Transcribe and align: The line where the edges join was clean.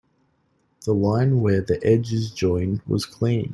The 0.83 0.93
line 0.95 1.41
where 1.41 1.61
the 1.61 1.79
edges 1.85 2.31
join 2.31 2.81
was 2.87 3.05
clean. 3.05 3.49